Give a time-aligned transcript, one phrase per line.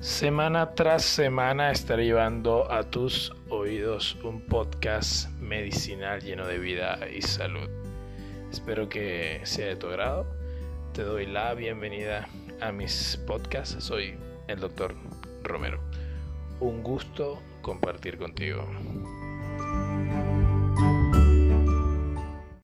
[0.00, 7.22] Semana tras semana estaré llevando a tus oídos un podcast medicinal lleno de vida y
[7.22, 7.68] salud.
[8.50, 10.26] Espero que sea de tu agrado.
[10.92, 12.28] Te doy la bienvenida
[12.60, 13.82] a mis podcasts.
[13.82, 14.94] Soy el doctor
[15.42, 15.80] Romero.
[16.60, 18.68] Un gusto compartir contigo.